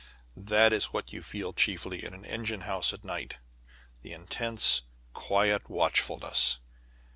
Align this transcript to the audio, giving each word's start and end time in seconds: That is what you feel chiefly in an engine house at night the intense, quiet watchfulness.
That 0.35 0.73
is 0.73 0.85
what 0.85 1.13
you 1.13 1.21
feel 1.21 1.53
chiefly 1.53 2.03
in 2.03 2.15
an 2.15 2.25
engine 2.25 2.61
house 2.61 2.91
at 2.91 3.03
night 3.03 3.35
the 4.01 4.13
intense, 4.13 4.81
quiet 5.13 5.69
watchfulness. 5.69 6.57